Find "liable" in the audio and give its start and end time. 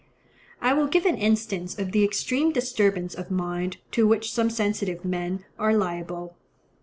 5.77-6.35